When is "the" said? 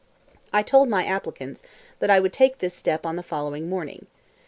3.17-3.21